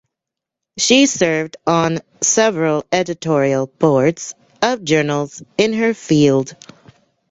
She 0.79 1.05
served 1.05 1.57
on 1.67 1.99
several 2.21 2.85
editorial 2.91 3.67
boards 3.67 4.33
of 4.59 4.83
journals 4.83 5.43
in 5.59 5.73
her 5.73 5.93
field. 5.93 6.55